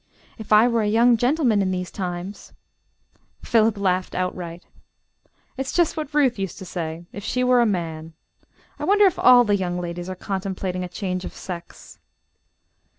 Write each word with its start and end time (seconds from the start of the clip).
"If 0.39 0.51
I 0.51 0.67
were 0.67 0.81
a 0.81 0.87
young 0.87 1.15
gentleman 1.15 1.61
in 1.61 1.69
these 1.69 1.91
times" 1.91 2.53
Philip 3.43 3.77
laughed 3.77 4.15
outright. 4.15 4.65
"It's 5.57 5.71
just 5.71 5.95
what 5.95 6.11
Ruth 6.11 6.39
used 6.39 6.57
to 6.57 6.65
say, 6.65 7.05
'if 7.13 7.23
she 7.23 7.43
were 7.43 7.61
a 7.61 7.67
man.' 7.67 8.13
I 8.79 8.83
wonder 8.83 9.05
if 9.05 9.19
all 9.19 9.43
the 9.43 9.55
young 9.55 9.77
ladies 9.79 10.09
are 10.09 10.15
contemplating 10.15 10.83
a 10.83 10.89
change 10.89 11.23
of 11.23 11.35
sex." 11.35 11.99